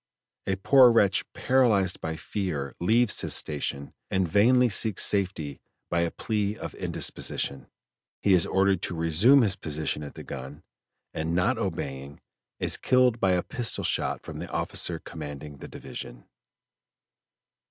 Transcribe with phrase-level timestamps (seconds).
[0.47, 6.09] A poor wretch paralyzed by fear leaves his station and vainly seeks safety by a
[6.09, 7.67] plea of indisposition;
[8.23, 10.63] he is ordered to resume his position at the gun,
[11.13, 12.19] and not obeying,
[12.59, 16.27] is killed by a pistol shot from the officer commanding the division.